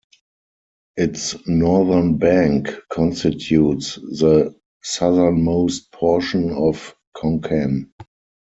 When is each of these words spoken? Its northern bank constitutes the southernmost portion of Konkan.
Its 0.97 1.35
northern 1.47 2.17
bank 2.17 2.71
constitutes 2.91 3.97
the 3.97 4.51
southernmost 4.81 5.91
portion 5.91 6.49
of 6.49 6.95
Konkan. 7.15 7.85